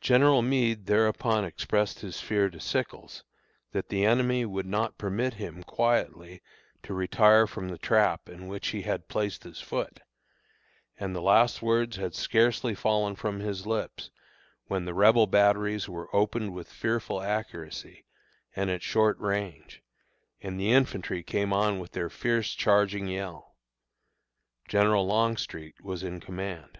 [0.00, 3.24] General Meade thereupon expressed his fear to Sickles
[3.72, 6.40] that the enemy would not permit him quietly
[6.82, 10.00] to retire from the trap in which he had placed his foot;
[10.98, 14.10] and the last words had scarcely fallen from his lips,
[14.68, 18.06] when the Rebel batteries were opened with fearful accuracy
[18.56, 19.82] and at short range,
[20.40, 23.54] and the infantry came on with their fierce charging yell.
[24.68, 26.78] General Longstreet was in command.